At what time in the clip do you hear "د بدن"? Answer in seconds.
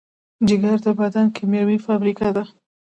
0.85-1.25